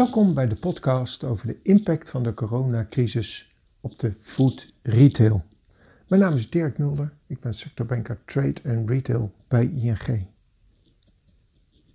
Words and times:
Welkom 0.00 0.34
bij 0.34 0.46
de 0.46 0.56
podcast 0.56 1.24
over 1.24 1.46
de 1.46 1.58
impact 1.62 2.10
van 2.10 2.22
de 2.22 2.34
coronacrisis 2.34 3.54
op 3.80 3.98
de 3.98 4.14
food 4.20 4.72
retail. 4.82 5.44
Mijn 6.08 6.20
naam 6.20 6.34
is 6.34 6.50
Dirk 6.50 6.78
Mulder, 6.78 7.12
ik 7.26 7.40
ben 7.40 7.54
sectorbanker 7.54 8.20
Trade 8.24 8.60
en 8.62 8.86
Retail 8.86 9.32
bij 9.48 9.64
ING. 9.64 10.26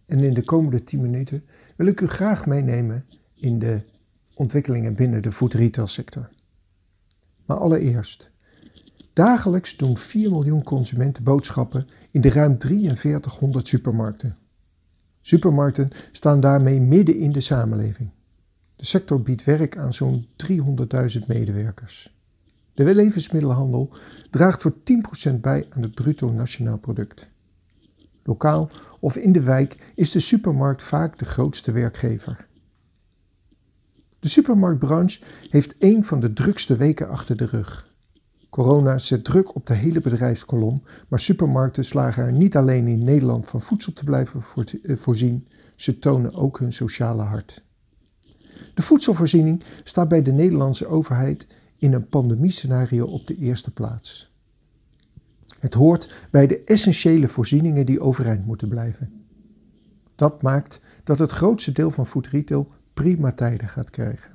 En 0.05 0.20
in 0.20 0.33
de 0.33 0.43
komende 0.43 0.83
10 0.83 1.02
minuten 1.02 1.43
wil 1.75 1.88
ik 1.88 2.02
u 2.02 2.07
graag 2.07 2.45
meenemen 2.45 3.05
in 3.35 3.59
de 3.59 3.81
ontwikkelingen 4.33 4.95
binnen 4.95 5.21
de 5.21 5.31
food 5.31 5.53
retail 5.53 5.87
sector. 5.87 6.29
Maar 7.45 7.57
allereerst, 7.57 8.31
dagelijks 9.13 9.77
doen 9.77 9.97
4 9.97 10.29
miljoen 10.29 10.63
consumenten 10.63 11.23
boodschappen 11.23 11.88
in 12.11 12.22
de 12.22 12.30
ruim 12.30 12.61
4300 12.61 13.67
supermarkten. 13.67 14.38
Supermarkten 15.27 15.89
staan 16.11 16.39
daarmee 16.39 16.81
midden 16.81 17.17
in 17.17 17.31
de 17.31 17.41
samenleving. 17.41 18.09
De 18.75 18.85
sector 18.85 19.21
biedt 19.21 19.43
werk 19.43 19.77
aan 19.77 19.93
zo'n 19.93 20.27
300.000 21.17 21.25
medewerkers. 21.27 22.16
De 22.73 22.95
levensmiddelenhandel 22.95 23.93
draagt 24.30 24.61
voor 24.61 24.73
10% 25.31 25.33
bij 25.41 25.67
aan 25.69 25.81
het 25.81 25.95
bruto 25.95 26.31
nationaal 26.31 26.77
product. 26.77 27.30
Lokaal 28.23 28.69
of 28.99 29.16
in 29.16 29.31
de 29.31 29.41
wijk 29.41 29.91
is 29.95 30.11
de 30.11 30.19
supermarkt 30.19 30.83
vaak 30.83 31.17
de 31.17 31.25
grootste 31.25 31.71
werkgever. 31.71 32.47
De 34.19 34.27
supermarktbranche 34.27 35.21
heeft 35.49 35.75
een 35.80 36.03
van 36.03 36.19
de 36.19 36.33
drukste 36.33 36.77
weken 36.77 37.09
achter 37.09 37.38
de 37.38 37.45
rug. 37.45 37.94
Corona 38.49 38.98
zet 38.98 39.23
druk 39.23 39.55
op 39.55 39.66
de 39.66 39.73
hele 39.73 40.02
bedrijfskolom, 40.02 40.84
maar 41.08 41.20
supermarkten 41.20 41.86
slagen 41.86 42.23
er 42.23 42.31
niet 42.31 42.55
alleen 42.55 42.88
in 42.88 43.03
Nederland 43.03 43.47
van 43.47 43.61
voedsel 43.61 43.94
te 43.94 44.03
blijven 44.03 44.42
eh, 44.83 44.95
voorzien, 44.95 45.47
ze 45.75 46.00
tonen 46.00 46.33
ook 46.33 46.59
hun 46.59 46.73
sociale 46.73 47.22
hart. 47.22 47.64
De 48.73 48.81
voedselvoorziening 48.81 49.64
staat 49.84 50.08
bij 50.08 50.22
de 50.22 50.31
Nederlandse 50.31 50.88
overheid 50.88 51.47
in 51.78 51.94
een 51.94 52.09
pandemiescenario 52.09 53.06
op 53.06 53.28
de 53.28 53.38
eerste 53.38 53.72
plaats. 53.72 54.34
Het 55.59 55.73
hoort 55.73 56.28
bij 56.31 56.47
de 56.47 56.64
essentiële 56.64 57.28
voorzieningen 57.28 57.86
die 57.86 58.02
overeind 58.02 58.45
moeten 58.45 58.69
blijven. 58.69 59.25
Dat 60.16 60.41
maakt 60.41 60.80
dat 61.03 61.19
het 61.19 61.31
grootste 61.31 61.72
deel 61.72 61.91
van 61.91 62.06
food 62.06 62.28
retail 62.28 62.67
prima 62.94 63.31
tijden 63.31 63.69
gaat 63.69 63.89
krijgen. 63.89 64.34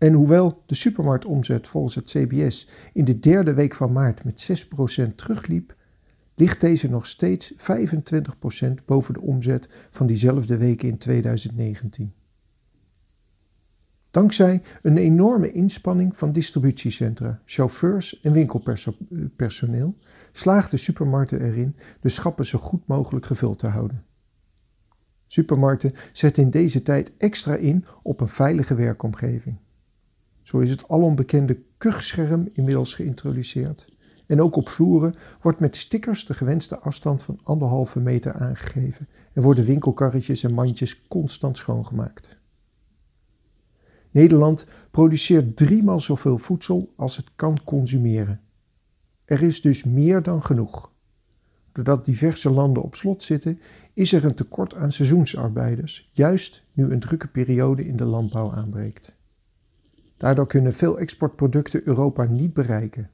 En 0.00 0.12
hoewel 0.12 0.62
de 0.66 0.74
supermarktomzet 0.74 1.66
volgens 1.68 1.94
het 1.94 2.10
CBS 2.10 2.68
in 2.92 3.04
de 3.04 3.18
derde 3.18 3.54
week 3.54 3.74
van 3.74 3.92
maart 3.92 4.24
met 4.24 4.66
6% 5.10 5.14
terugliep, 5.14 5.76
ligt 6.34 6.60
deze 6.60 6.90
nog 6.90 7.06
steeds 7.06 7.52
25% 7.52 7.56
boven 8.86 9.14
de 9.14 9.20
omzet 9.20 9.88
van 9.90 10.06
diezelfde 10.06 10.56
week 10.56 10.82
in 10.82 10.98
2019. 10.98 12.12
Dankzij 14.10 14.62
een 14.82 14.96
enorme 14.96 15.52
inspanning 15.52 16.16
van 16.16 16.32
distributiecentra, 16.32 17.40
chauffeurs 17.44 18.20
en 18.20 18.32
winkelpersoneel 18.32 19.96
slaagden 20.32 20.78
supermarkten 20.78 21.40
erin 21.40 21.76
de 22.00 22.08
schappen 22.08 22.46
zo 22.46 22.58
goed 22.58 22.86
mogelijk 22.86 23.26
gevuld 23.26 23.58
te 23.58 23.66
houden. 23.66 24.04
Supermarkten 25.26 25.92
zetten 26.12 26.42
in 26.42 26.50
deze 26.50 26.82
tijd 26.82 27.16
extra 27.16 27.54
in 27.54 27.84
op 28.02 28.20
een 28.20 28.28
veilige 28.28 28.74
werkomgeving. 28.74 29.56
Zo 30.42 30.58
is 30.58 30.70
het 30.70 30.88
alombekende 30.88 31.62
kuchscherm 31.76 32.48
inmiddels 32.52 32.94
geïntroduceerd. 32.94 33.88
En 34.26 34.42
ook 34.42 34.56
op 34.56 34.68
vloeren 34.68 35.14
wordt 35.40 35.60
met 35.60 35.76
stickers 35.76 36.24
de 36.24 36.34
gewenste 36.34 36.78
afstand 36.78 37.22
van 37.22 37.40
anderhalve 37.42 38.00
meter 38.00 38.32
aangegeven 38.32 39.08
en 39.32 39.42
worden 39.42 39.64
winkelkarretjes 39.64 40.42
en 40.42 40.52
mandjes 40.52 41.06
constant 41.06 41.56
schoongemaakt. 41.56 42.38
Nederland 44.10 44.66
produceert 44.90 45.56
driemaal 45.56 45.98
zoveel 45.98 46.38
voedsel 46.38 46.92
als 46.96 47.16
het 47.16 47.30
kan 47.34 47.58
consumeren. 47.64 48.40
Er 49.24 49.42
is 49.42 49.60
dus 49.60 49.84
meer 49.84 50.22
dan 50.22 50.42
genoeg. 50.42 50.92
Doordat 51.72 52.04
diverse 52.04 52.50
landen 52.50 52.82
op 52.82 52.94
slot 52.94 53.22
zitten, 53.22 53.60
is 53.94 54.12
er 54.12 54.24
een 54.24 54.34
tekort 54.34 54.74
aan 54.74 54.92
seizoensarbeiders, 54.92 56.10
juist 56.12 56.64
nu 56.72 56.90
een 56.90 57.00
drukke 57.00 57.28
periode 57.28 57.86
in 57.86 57.96
de 57.96 58.04
landbouw 58.04 58.52
aanbreekt. 58.52 59.18
Daardoor 60.20 60.46
kunnen 60.46 60.72
veel 60.72 60.98
exportproducten 60.98 61.80
Europa 61.84 62.24
niet 62.24 62.52
bereiken. 62.52 63.10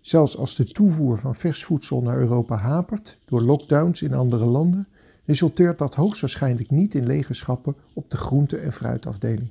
Zelfs 0.00 0.36
als 0.36 0.54
de 0.54 0.64
toevoer 0.64 1.18
van 1.18 1.34
vers 1.34 1.64
voedsel 1.64 2.02
naar 2.02 2.18
Europa 2.18 2.56
hapert 2.56 3.18
door 3.24 3.42
lockdowns 3.42 4.02
in 4.02 4.14
andere 4.14 4.44
landen, 4.44 4.88
resulteert 5.24 5.78
dat 5.78 5.94
hoogstwaarschijnlijk 5.94 6.70
niet 6.70 6.94
in 6.94 7.06
lege 7.06 7.34
schappen 7.34 7.76
op 7.94 8.10
de 8.10 8.16
groente- 8.16 8.56
en 8.56 8.72
fruitafdeling. 8.72 9.50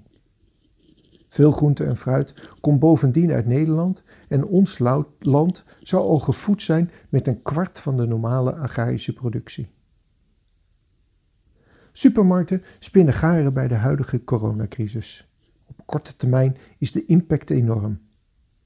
Veel 1.28 1.52
groente 1.52 1.84
en 1.84 1.98
fruit 1.98 2.34
komt 2.62 2.80
bovendien 2.80 3.32
uit 3.32 3.46
Nederland 3.46 4.04
en 4.28 4.46
ons 4.46 4.80
land 5.20 5.64
zou 5.80 6.04
al 6.04 6.20
gevoed 6.20 6.62
zijn 6.62 6.92
met 7.10 7.28
een 7.28 7.42
kwart 7.42 7.80
van 7.80 7.98
de 7.98 8.08
normale 8.08 8.56
agrarische 8.56 9.14
productie. 9.14 9.70
Supermarkten 11.92 12.64
spinnen 12.80 13.14
garen 13.14 13.54
bij 13.54 13.68
de 13.68 13.76
huidige 13.76 14.24
coronacrisis 14.24 15.31
korte 15.86 16.16
termijn 16.16 16.58
is 16.78 16.92
de 16.92 17.06
impact 17.06 17.50
enorm. 17.50 18.00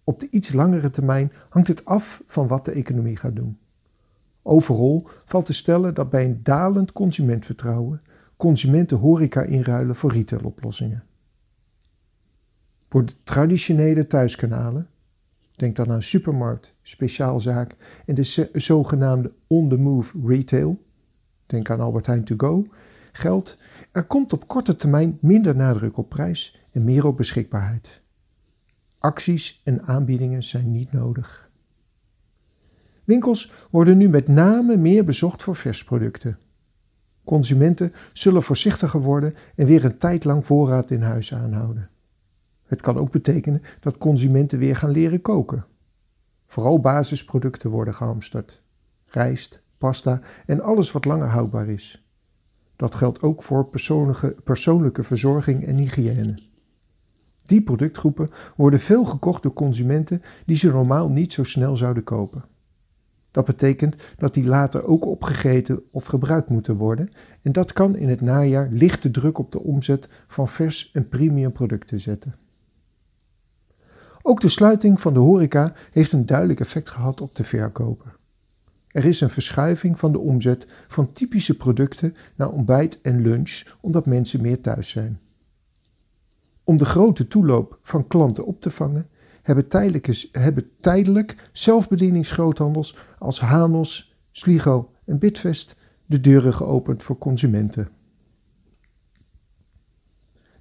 Op 0.04 0.20
de 0.20 0.28
iets 0.30 0.54
langere 0.54 0.90
termijn 0.90 1.32
hangt 1.50 1.68
het 1.68 1.86
af 1.86 2.24
van 2.26 2.48
wat 2.48 2.66
de 2.66 2.72
economie 2.72 3.18
gaat 3.18 3.36
doen. 3.36 3.58
Overal 4.42 5.08
valt 5.24 5.46
te 5.46 5.54
stellen 5.54 5.94
dat 5.94 6.10
bij 6.10 6.26
een 6.26 6.44
dalend 6.44 6.92
consumentvertrouwen 6.92 8.02
consumenten 8.38 8.98
horeca 8.98 9.42
inruilen 9.42 9.96
voor 9.96 10.12
retailoplossingen. 10.12 11.04
Voor 12.90 13.06
de 13.06 13.14
traditionele 13.24 14.08
thuiskanalen, 14.08 14.88
denk 15.56 15.76
dan 15.76 15.92
aan 15.92 16.02
supermarkt, 16.02 16.74
speciaalzaak 16.82 17.76
en 18.06 18.16
de 18.16 18.50
zogenaamde 18.54 19.32
on-the-move 19.48 20.18
retail, 20.26 20.84
denk 21.46 21.70
aan 21.70 21.80
Albert 21.80 22.06
Heijn 22.06 22.24
to 22.24 22.36
go, 22.38 22.68
geldt 23.12 23.58
er 23.92 24.04
komt 24.04 24.34
op 24.34 24.48
korte 24.48 24.76
termijn 24.76 25.18
minder 25.22 25.56
nadruk 25.56 25.98
op 25.98 26.10
prijs 26.10 26.65
en 26.76 26.84
meer 26.84 27.06
op 27.06 27.18
beschikbaarheid. 27.18 28.02
Acties 28.98 29.62
en 29.64 29.84
aanbiedingen 29.84 30.44
zijn 30.44 30.72
niet 30.72 30.92
nodig. 30.92 31.50
Winkels 33.04 33.52
worden 33.70 33.98
nu 33.98 34.10
met 34.10 34.28
name 34.28 34.78
meer 34.78 35.06
bezocht 35.06 35.44
voor 35.44 35.56
versproducten. 35.56 36.38
Consumenten 37.24 37.94
zullen 38.14 38.42
voorzichtiger 38.42 39.02
worden 39.02 39.36
en 39.56 39.66
weer 39.66 39.86
een 39.86 39.98
tijd 39.98 40.24
lang 40.24 40.46
voorraad 40.46 40.92
in 40.92 41.02
huis 41.02 41.34
aanhouden. 41.34 41.90
Het 42.64 42.82
kan 42.82 42.98
ook 42.98 43.12
betekenen 43.12 43.62
dat 43.80 43.98
consumenten 43.98 44.60
weer 44.60 44.76
gaan 44.76 44.90
leren 44.90 45.22
koken. 45.22 45.66
Vooral 46.46 46.80
basisproducten 46.80 47.70
worden 47.70 47.94
gehamsterd: 47.94 48.62
rijst, 49.06 49.62
pasta 49.78 50.22
en 50.46 50.62
alles 50.62 50.92
wat 50.92 51.06
langer 51.06 51.28
houdbaar 51.28 51.68
is. 51.68 52.06
Dat 52.76 52.96
geldt 52.96 53.22
ook 53.22 53.44
voor 53.44 53.66
persoonlijke, 53.66 54.36
persoonlijke 54.44 55.04
verzorging 55.04 55.66
en 55.66 55.78
hygiëne. 55.78 56.54
Die 57.46 57.62
productgroepen 57.62 58.30
worden 58.56 58.80
veel 58.80 59.06
gekocht 59.06 59.44
door 59.44 59.54
consumenten 59.54 60.22
die 60.46 60.58
ze 60.58 60.70
normaal 60.72 61.10
niet 61.10 61.34
zo 61.34 61.44
snel 61.44 61.76
zouden 61.76 62.04
kopen. 62.04 62.44
Dat 63.32 63.46
betekent 63.46 63.96
dat 64.18 64.34
die 64.34 64.46
later 64.46 64.86
ook 64.86 65.06
opgegeten 65.06 65.82
of 65.92 66.06
gebruikt 66.06 66.50
moeten 66.50 66.76
worden 66.76 67.10
en 67.42 67.52
dat 67.52 67.74
kan 67.74 67.96
in 67.96 68.10
het 68.10 68.22
najaar 68.22 68.68
lichte 68.72 69.12
druk 69.12 69.38
op 69.38 69.52
de 69.52 69.62
omzet 69.62 70.10
van 70.28 70.48
vers 70.48 70.92
en 70.94 71.10
premium 71.10 71.52
producten 71.52 72.00
zetten. 72.00 72.36
Ook 74.22 74.42
de 74.42 74.50
sluiting 74.50 75.02
van 75.02 75.14
de 75.14 75.20
horeca 75.20 75.74
heeft 75.92 76.12
een 76.12 76.26
duidelijk 76.26 76.60
effect 76.60 76.90
gehad 76.90 77.22
op 77.22 77.36
de 77.36 77.44
verkoper. 77.44 78.16
Er 78.88 79.06
is 79.06 79.22
een 79.22 79.30
verschuiving 79.30 80.00
van 80.00 80.12
de 80.12 80.20
omzet 80.20 80.68
van 80.88 81.12
typische 81.12 81.58
producten 81.58 82.16
naar 82.36 82.52
ontbijt 82.52 83.02
en 83.02 83.22
lunch 83.22 83.64
omdat 83.82 84.06
mensen 84.06 84.42
meer 84.42 84.62
thuis 84.62 84.90
zijn. 84.90 85.20
Om 86.66 86.78
de 86.78 86.86
grote 86.86 87.28
toeloop 87.28 87.80
van 87.82 88.08
klanten 88.08 88.46
op 88.46 88.62
te 88.62 88.70
vangen, 88.70 89.10
hebben, 89.42 89.66
hebben 90.32 90.70
tijdelijk 90.80 91.50
zelfbedieningsgroothandels 91.52 92.96
als 93.20 93.40
Hanos, 93.40 94.16
Sligo 94.32 94.92
en 95.06 95.20
Bitfest 95.20 95.76
de 96.06 96.20
deuren 96.20 96.54
geopend 96.54 97.04
voor 97.04 97.18
consumenten. 97.18 97.88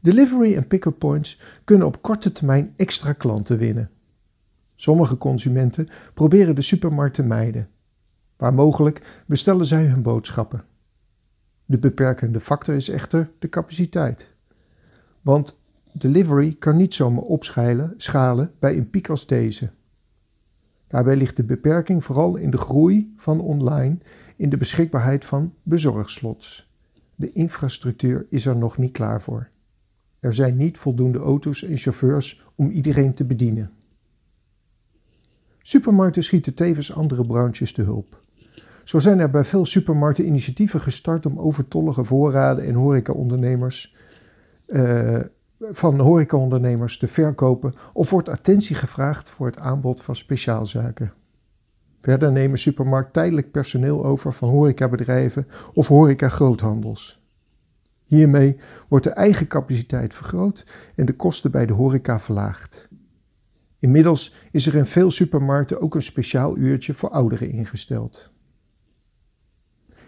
Delivery 0.01 0.57
en 0.57 0.67
pick-up 0.67 0.99
points 0.99 1.41
kunnen 1.65 1.87
op 1.87 2.03
korte 2.03 2.33
termijn 2.33 2.75
extra 2.77 3.13
klanten 3.13 3.59
winnen. 3.59 3.91
Sommige 4.75 5.17
consumenten 5.17 5.89
proberen 6.15 6.55
de 6.55 6.63
supermarkt 6.63 7.15
te 7.15 7.23
mijden. 7.23 7.69
Waar 8.37 8.55
mogelijk 8.55 9.25
bestellen 9.27 9.67
zij 9.67 9.85
hun 9.85 10.03
boodschappen. 10.03 10.65
De 11.65 11.79
beperkende 11.79 12.41
factor 12.41 12.75
is 12.75 12.89
echter 12.89 13.31
de 13.39 13.49
capaciteit. 13.49 14.35
Want 15.21 15.57
delivery 15.99 16.57
kan 16.59 16.77
niet 16.77 16.95
zomaar 16.95 17.23
opschalen 17.23 17.95
schalen 17.97 18.53
bij 18.59 18.77
een 18.77 18.91
piek 18.91 19.09
als 19.09 19.27
deze. 19.27 19.71
Daarbij 20.89 21.17
ligt 21.17 21.37
de 21.37 21.45
beperking 21.45 22.05
vooral 22.05 22.37
in 22.37 22.51
de 22.51 22.57
groei 22.57 23.13
van 23.17 23.41
online 23.41 23.99
in 24.37 24.49
de 24.49 24.57
beschikbaarheid 24.57 25.25
van 25.25 25.55
bezorgslots. 25.63 26.73
De 27.15 27.33
infrastructuur 27.33 28.27
is 28.31 28.47
er 28.47 28.57
nog 28.57 28.79
niet 28.79 28.93
klaar 28.93 29.23
voor. 29.23 29.49
Er 30.21 30.35
zijn 30.35 30.57
niet 30.57 30.79
voldoende 30.79 31.19
auto's 31.19 31.63
en 31.63 31.77
chauffeurs 31.77 32.43
om 32.55 32.71
iedereen 32.71 33.15
te 33.15 33.25
bedienen. 33.25 33.71
Supermarkten 35.59 36.23
schieten 36.23 36.55
tevens 36.55 36.93
andere 36.95 37.27
branches 37.27 37.73
te 37.73 37.83
hulp. 37.83 38.23
Zo 38.85 38.99
zijn 38.99 39.19
er 39.19 39.31
bij 39.31 39.45
veel 39.45 39.65
supermarkten 39.65 40.27
initiatieven 40.27 40.81
gestart 40.81 41.27
om 41.27 41.39
overtollige 41.39 42.05
voorraden 42.05 42.65
en 42.65 42.75
horecaondernemers 42.75 43.95
uh, 44.67 45.21
van 45.61 46.01
horecaondernemers 46.01 46.99
te 46.99 47.09
verkopen 47.09 47.75
of 47.93 48.11
wordt 48.11 48.29
attentie 48.29 48.77
gevraagd 48.77 49.31
voor 49.31 49.47
het 49.47 49.59
aanbod 49.59 50.03
van 50.03 50.17
speciaalzaken. 50.17 51.13
Verder 51.99 52.33
nemen 52.33 52.59
supermarkt 52.59 53.13
tijdelijk 53.13 53.51
personeel 53.51 54.05
over 54.05 54.33
van 54.33 54.49
horecabedrijven 54.49 55.47
of 55.73 55.89
horeca-groothandels. 55.89 57.23
Hiermee 58.03 58.57
wordt 58.89 59.05
de 59.05 59.11
eigen 59.11 59.47
capaciteit 59.47 60.15
vergroot 60.15 60.67
en 60.95 61.07
de 61.07 61.17
kosten 61.17 61.51
bij 61.51 61.67
de 61.67 61.73
horeca 61.73 62.21
verlaagd. 62.21 62.89
Inmiddels 63.79 64.33
is 64.51 64.67
er 64.67 64.75
in 64.75 64.87
veel 64.87 65.11
supermarkten 65.11 65.81
ook 65.81 65.95
een 65.95 66.03
speciaal 66.03 66.57
uurtje 66.57 66.95
voor 66.95 67.11
ouderen 67.11 67.51
ingesteld. 67.51 68.33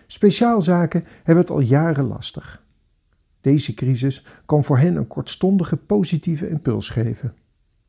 Speciaalzaken 0.06 1.04
hebben 1.16 1.44
het 1.44 1.50
al 1.50 1.60
jaren 1.60 2.06
lastig. 2.06 2.65
Deze 3.46 3.74
crisis 3.74 4.24
kan 4.46 4.64
voor 4.64 4.78
hen 4.78 4.96
een 4.96 5.06
kortstondige 5.06 5.76
positieve 5.76 6.48
impuls 6.48 6.90
geven. 6.90 7.34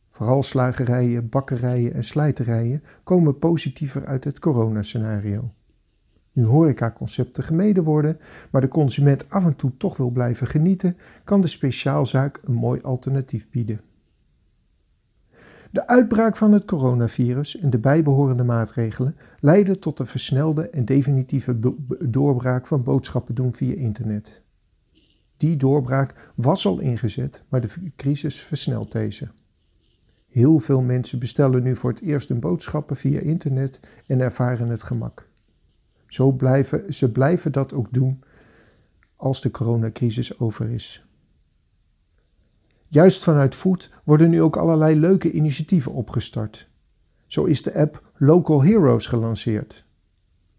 Vooral 0.10 0.44
slagerijen, 0.44 1.30
bakkerijen 1.30 1.94
en 1.94 2.04
slijterijen 2.04 2.84
komen 3.04 3.38
positiever 3.38 4.06
uit 4.06 4.24
het 4.24 4.40
coronascenario. 4.40 5.54
Nu 6.32 6.44
horecaconcepten 6.44 7.44
gemeden 7.44 7.84
worden, 7.84 8.20
maar 8.52 8.62
de 8.62 8.68
consument 8.68 9.30
af 9.30 9.46
en 9.46 9.56
toe 9.56 9.78
toch 9.78 9.98
wil 9.98 10.10
blijven 10.10 10.48
genieten, 10.48 10.98
kan 11.24 11.42
de 11.42 11.48
speciaalzaak 11.48 12.40
een 12.44 12.54
mooi 12.54 12.82
alternatief 12.82 13.50
bieden. 13.50 13.82
De 15.72 15.88
uitbraak 15.88 16.36
van 16.36 16.52
het 16.52 16.66
coronavirus 16.66 17.60
en 17.60 17.70
de 17.70 17.80
bijbehorende 17.80 18.44
maatregelen 18.44 19.16
leidden 19.40 19.80
tot 19.80 19.98
de 19.98 20.06
versnelde 20.06 20.70
en 20.70 20.86
definitieve 20.86 21.60
doorbraak 22.10 22.68
van 22.68 22.84
boodschappen 22.84 23.36
doen 23.36 23.54
via 23.54 23.76
internet. 23.76 24.46
Die 25.38 25.58
doorbraak 25.58 26.32
was 26.36 26.66
al 26.66 26.80
ingezet, 26.80 27.44
maar 27.50 27.62
de 27.62 27.92
crisis 27.96 28.42
versnelt 28.42 28.92
deze. 28.92 29.30
Heel 30.28 30.60
veel 30.60 30.82
mensen 30.82 31.20
bestellen 31.20 31.64
nu 31.64 31.76
voor 31.76 31.90
het 31.90 32.02
eerst 32.02 32.30
hun 32.30 32.40
boodschappen 32.40 32.96
via 32.98 33.20
internet 33.20 33.80
en 34.08 34.20
ervaren 34.20 34.70
het 34.70 34.84
gemak. 34.84 35.28
Zo 36.08 36.32
blijven, 36.32 36.94
ze 36.94 37.12
blijven 37.12 37.52
dat 37.52 37.74
ook 37.74 37.94
doen 37.94 38.24
als 39.16 39.42
de 39.42 39.52
coronacrisis 39.52 40.40
over 40.40 40.70
is. 40.70 41.06
Juist 42.88 43.24
vanuit 43.24 43.56
Food 43.56 43.92
worden 44.04 44.30
nu 44.30 44.42
ook 44.42 44.56
allerlei 44.56 45.00
leuke 45.00 45.32
initiatieven 45.32 45.92
opgestart. 45.92 46.70
Zo 47.26 47.44
is 47.44 47.62
de 47.62 47.74
app 47.74 48.12
Local 48.18 48.64
Heroes 48.64 49.08
gelanceerd. 49.08 49.86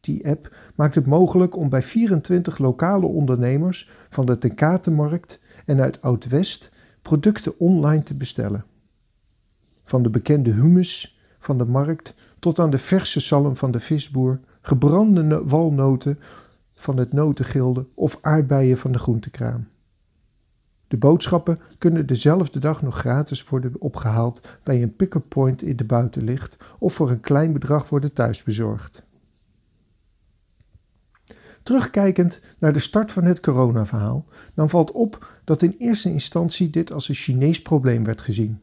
Die 0.09 0.29
app 0.29 0.55
maakt 0.75 0.95
het 0.95 1.07
mogelijk 1.07 1.57
om 1.57 1.69
bij 1.69 1.83
24 1.83 2.59
lokale 2.59 3.07
ondernemers 3.07 3.91
van 4.09 4.27
de 4.27 4.39
Tenkatenmarkt 4.39 5.41
en 5.67 5.81
uit 5.81 6.03
Oud-West 6.03 6.71
producten 7.03 7.59
online 7.59 8.03
te 8.03 8.15
bestellen. 8.15 8.65
Van 9.85 10.03
de 10.03 10.11
bekende 10.11 10.51
hummus 10.51 11.19
van 11.39 11.59
de 11.59 11.65
markt 11.65 12.15
tot 12.39 12.59
aan 12.59 12.71
de 12.71 12.79
verse 12.79 13.21
zalm 13.21 13.57
van 13.57 13.71
de 13.71 13.81
visboer, 13.81 14.41
gebrande 14.61 15.45
walnoten 15.45 16.19
van 16.75 16.97
het 16.97 17.13
notengilde 17.13 17.87
of 17.95 18.19
aardbeien 18.21 18.79
van 18.79 18.93
de 18.93 18.99
groentekraam. 18.99 19.69
De 20.87 20.97
boodschappen 20.97 21.61
kunnen 21.79 22.07
dezelfde 22.07 22.59
dag 22.59 22.83
nog 22.83 22.99
gratis 22.99 23.45
worden 23.45 23.73
opgehaald 23.79 24.59
bij 24.63 24.83
een 24.83 24.97
pick-up 24.97 25.25
point 25.29 25.63
in 25.63 25.77
de 25.77 25.85
buitenlicht 25.85 26.57
of 26.79 26.95
voor 26.95 27.11
een 27.11 27.21
klein 27.21 27.53
bedrag 27.53 27.89
worden 27.89 28.13
thuisbezorgd. 28.13 29.07
Terugkijkend 31.69 32.41
naar 32.59 32.73
de 32.73 32.79
start 32.79 33.13
van 33.13 33.25
het 33.25 33.41
coronaverhaal, 33.41 34.27
dan 34.55 34.69
valt 34.69 34.93
op 34.93 35.41
dat 35.45 35.63
in 35.63 35.75
eerste 35.79 36.11
instantie 36.11 36.71
dit 36.71 36.93
als 36.93 37.09
een 37.09 37.15
Chinees 37.15 37.63
probleem 37.63 38.05
werd 38.05 38.21
gezien. 38.21 38.61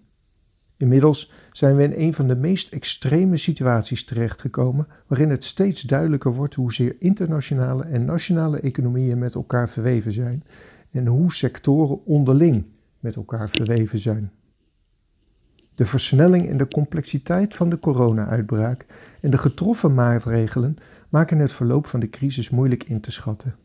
Inmiddels 0.78 1.32
zijn 1.52 1.76
we 1.76 1.84
in 1.84 2.04
een 2.04 2.14
van 2.14 2.28
de 2.28 2.36
meest 2.36 2.74
extreme 2.74 3.38
situaties 3.38 4.06
terechtgekomen, 4.06 4.88
waarin 5.08 5.30
het 5.30 5.44
steeds 5.44 5.82
duidelijker 5.82 6.34
wordt 6.34 6.56
hoezeer 6.56 6.96
internationale 7.00 7.84
en 7.84 8.06
nationale 8.06 8.60
economieën 8.60 9.20
met 9.20 9.36
elkaar 9.36 9.70
verweven 9.70 10.12
zijn 10.12 10.44
en 10.92 11.08
hoe 11.08 11.34
sectoren 11.34 12.06
onderling 12.06 12.66
met 13.00 13.16
elkaar 13.16 13.50
verweven 13.50 14.00
zijn. 14.00 14.32
De 15.76 15.86
versnelling 15.86 16.50
en 16.50 16.58
de 16.58 16.68
complexiteit 16.68 17.56
van 17.56 17.70
de 17.70 17.80
corona-uitbraak 17.80 18.86
en 19.22 19.32
de 19.32 19.38
getroffen 19.38 19.94
maatregelen 19.94 20.78
maken 21.10 21.38
het 21.38 21.54
verloop 21.54 21.88
van 21.88 22.00
de 22.00 22.10
crisis 22.10 22.50
moeilijk 22.50 22.84
in 22.84 23.02
te 23.02 23.12
schatten. 23.12 23.56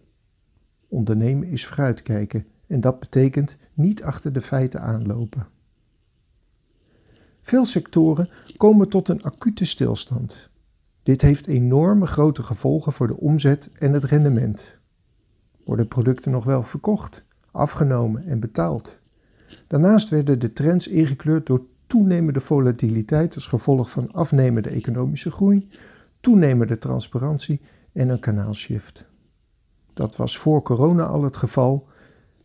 Ondernemen 0.89 1.49
is 1.49 1.67
vooruitkijken 1.67 2.47
en 2.67 2.81
dat 2.81 3.01
betekent 3.01 3.57
niet 3.75 4.03
achter 4.03 4.33
de 4.33 4.41
feiten 4.41 4.81
aanlopen. 4.81 5.47
Veel 7.43 7.65
sectoren 7.65 8.31
komen 8.57 8.89
tot 8.89 9.09
een 9.09 9.23
acute 9.23 9.65
stilstand. 9.65 10.51
Dit 11.03 11.21
heeft 11.21 11.47
enorme 11.47 12.07
grote 12.07 12.43
gevolgen 12.43 12.93
voor 12.93 13.07
de 13.07 13.17
omzet 13.17 13.71
en 13.73 13.93
het 13.93 14.05
rendement. 14.05 14.79
Worden 15.65 15.89
producten 15.89 16.33
nog 16.33 16.45
wel 16.45 16.63
verkocht, 16.63 17.25
afgenomen 17.51 18.27
en 18.27 18.41
betaald? 18.41 19.01
Daarnaast 19.67 20.09
werden 20.09 20.39
de 20.39 20.53
trends 20.53 20.89
ingekleurd 20.89 21.47
door 21.47 21.67
toenemende 21.91 22.41
volatiliteit 22.41 23.35
als 23.35 23.47
gevolg 23.47 23.91
van 23.91 24.13
afnemende 24.13 24.69
economische 24.69 25.31
groei, 25.31 25.69
toenemende 26.21 26.79
transparantie 26.79 27.61
en 27.93 28.09
een 28.09 28.21
kanaalshift. 28.21 29.07
Dat 29.93 30.17
was 30.17 30.39
voor 30.39 30.63
corona 30.63 31.05
al 31.05 31.23
het 31.23 31.37
geval 31.37 31.89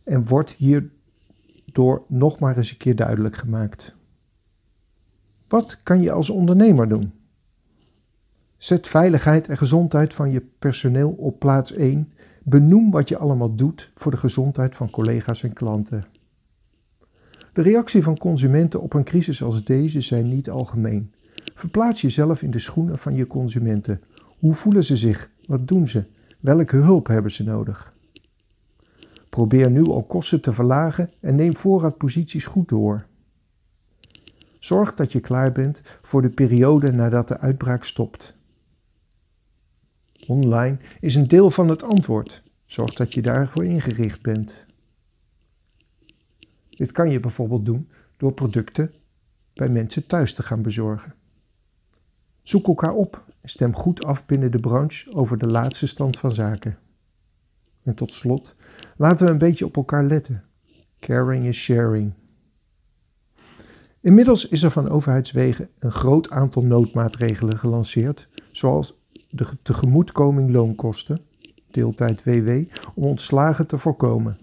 en 0.04 0.26
wordt 0.26 0.50
hierdoor 0.50 2.02
nog 2.08 2.38
maar 2.38 2.56
eens 2.56 2.70
een 2.70 2.76
keer 2.76 2.96
duidelijk 2.96 3.36
gemaakt. 3.36 3.94
Wat 5.48 5.82
kan 5.82 6.00
je 6.00 6.12
als 6.12 6.30
ondernemer 6.30 6.88
doen? 6.88 7.12
Zet 8.56 8.88
veiligheid 8.88 9.48
en 9.48 9.56
gezondheid 9.56 10.14
van 10.14 10.30
je 10.30 10.40
personeel 10.58 11.10
op 11.10 11.38
plaats 11.38 11.72
1. 11.72 12.12
Benoem 12.42 12.90
wat 12.90 13.08
je 13.08 13.18
allemaal 13.18 13.54
doet 13.54 13.90
voor 13.94 14.10
de 14.10 14.16
gezondheid 14.16 14.76
van 14.76 14.90
collega's 14.90 15.42
en 15.42 15.52
klanten. 15.52 16.06
De 17.56 17.62
reactie 17.62 18.02
van 18.02 18.18
consumenten 18.18 18.80
op 18.80 18.94
een 18.94 19.04
crisis 19.04 19.42
als 19.42 19.64
deze 19.64 20.00
zijn 20.00 20.28
niet 20.28 20.50
algemeen. 20.50 21.12
Verplaats 21.54 22.00
jezelf 22.00 22.42
in 22.42 22.50
de 22.50 22.58
schoenen 22.58 22.98
van 22.98 23.14
je 23.14 23.26
consumenten. 23.26 24.02
Hoe 24.38 24.54
voelen 24.54 24.84
ze 24.84 24.96
zich? 24.96 25.30
Wat 25.46 25.68
doen 25.68 25.88
ze? 25.88 26.04
Welke 26.40 26.76
hulp 26.76 27.06
hebben 27.06 27.30
ze 27.30 27.44
nodig? 27.44 27.94
Probeer 29.30 29.70
nu 29.70 29.84
al 29.84 30.02
kosten 30.02 30.40
te 30.40 30.52
verlagen 30.52 31.10
en 31.20 31.34
neem 31.34 31.56
voorraadposities 31.56 32.46
goed 32.46 32.68
door. 32.68 33.06
Zorg 34.58 34.94
dat 34.94 35.12
je 35.12 35.20
klaar 35.20 35.52
bent 35.52 35.80
voor 36.02 36.22
de 36.22 36.30
periode 36.30 36.92
nadat 36.92 37.28
de 37.28 37.38
uitbraak 37.38 37.84
stopt. 37.84 38.34
Online 40.26 40.76
is 41.00 41.14
een 41.14 41.28
deel 41.28 41.50
van 41.50 41.68
het 41.68 41.82
antwoord. 41.82 42.42
Zorg 42.66 42.94
dat 42.94 43.14
je 43.14 43.22
daarvoor 43.22 43.64
ingericht 43.64 44.22
bent. 44.22 44.65
Dit 46.76 46.92
kan 46.92 47.10
je 47.10 47.20
bijvoorbeeld 47.20 47.64
doen 47.64 47.88
door 48.16 48.32
producten 48.32 48.94
bij 49.54 49.68
mensen 49.68 50.06
thuis 50.06 50.34
te 50.34 50.42
gaan 50.42 50.62
bezorgen. 50.62 51.14
Zoek 52.42 52.66
elkaar 52.66 52.92
op 52.92 53.24
en 53.40 53.48
stem 53.48 53.74
goed 53.74 54.04
af 54.04 54.26
binnen 54.26 54.50
de 54.50 54.60
branche 54.60 55.12
over 55.12 55.38
de 55.38 55.46
laatste 55.46 55.86
stand 55.86 56.18
van 56.18 56.32
zaken. 56.32 56.78
En 57.82 57.94
tot 57.94 58.12
slot, 58.12 58.54
laten 58.96 59.26
we 59.26 59.32
een 59.32 59.38
beetje 59.38 59.64
op 59.64 59.76
elkaar 59.76 60.04
letten. 60.04 60.44
Caring 61.00 61.46
is 61.46 61.58
sharing. 61.58 62.12
Inmiddels 64.00 64.46
is 64.46 64.62
er 64.62 64.70
van 64.70 64.88
overheidswegen 64.88 65.68
een 65.78 65.92
groot 65.92 66.30
aantal 66.30 66.62
noodmaatregelen 66.62 67.58
gelanceerd, 67.58 68.28
zoals 68.50 68.94
de 69.30 69.46
tegemoetkoming 69.62 70.50
loonkosten, 70.50 71.20
deeltijd 71.70 72.24
WW, 72.24 72.48
om 72.94 73.04
ontslagen 73.04 73.66
te 73.66 73.78
voorkomen. 73.78 74.38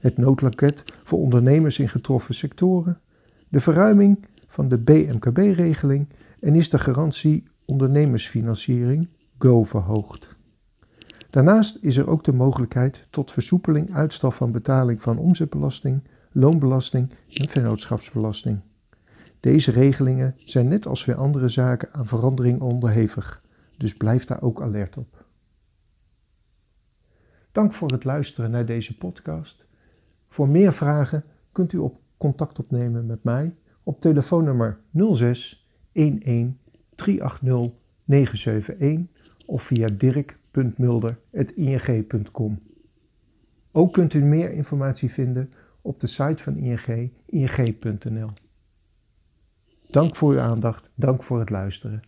Het 0.00 0.16
noodloket 0.16 0.84
voor 1.02 1.18
ondernemers 1.18 1.78
in 1.78 1.88
getroffen 1.88 2.34
sectoren, 2.34 3.00
de 3.48 3.60
verruiming 3.60 4.26
van 4.46 4.68
de 4.68 4.78
BMKB-regeling 4.78 6.08
en 6.40 6.54
is 6.54 6.68
de 6.68 6.78
garantie 6.78 7.44
ondernemersfinanciering 7.64 9.08
GO 9.38 9.64
verhoogd. 9.64 10.36
Daarnaast 11.30 11.78
is 11.80 11.96
er 11.96 12.08
ook 12.08 12.24
de 12.24 12.32
mogelijkheid 12.32 13.06
tot 13.10 13.32
versoepeling 13.32 13.94
uitstel 13.94 14.30
van 14.30 14.52
betaling 14.52 15.02
van 15.02 15.18
omzetbelasting, 15.18 16.02
loonbelasting 16.32 17.10
en 17.32 17.48
vennootschapsbelasting. 17.48 18.60
Deze 19.40 19.70
regelingen 19.70 20.34
zijn 20.44 20.68
net 20.68 20.86
als 20.86 21.04
weer 21.04 21.16
andere 21.16 21.48
zaken 21.48 21.92
aan 21.92 22.06
verandering 22.06 22.60
onderhevig, 22.60 23.42
dus 23.76 23.94
blijf 23.94 24.24
daar 24.24 24.42
ook 24.42 24.62
alert 24.62 24.96
op. 24.96 25.24
Dank 27.52 27.72
voor 27.72 27.90
het 27.90 28.04
luisteren 28.04 28.50
naar 28.50 28.66
deze 28.66 28.96
podcast. 28.96 29.65
Voor 30.36 30.48
meer 30.48 30.72
vragen 30.72 31.24
kunt 31.52 31.72
u 31.72 31.78
op 31.78 32.00
contact 32.16 32.58
opnemen 32.58 33.06
met 33.06 33.24
mij 33.24 33.56
op 33.82 34.00
telefoonnummer 34.00 34.80
06 35.12 35.68
11 35.92 36.18
380 36.94 37.72
971 38.04 39.06
of 39.46 39.62
via 39.62 39.88
dirk.mulder.ing.com. 39.88 42.62
Ook 43.72 43.92
kunt 43.92 44.14
u 44.14 44.24
meer 44.24 44.52
informatie 44.52 45.10
vinden 45.10 45.50
op 45.80 46.00
de 46.00 46.06
site 46.06 46.42
van 46.42 46.56
ING, 46.56 47.12
ing.nl. 47.26 48.30
Dank 49.86 50.16
voor 50.16 50.32
uw 50.32 50.40
aandacht, 50.40 50.90
dank 50.94 51.22
voor 51.22 51.38
het 51.38 51.50
luisteren. 51.50 52.02